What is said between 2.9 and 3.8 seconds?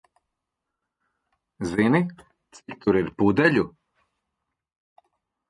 ir pudeļu?